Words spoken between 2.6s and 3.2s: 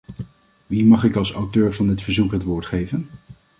geven?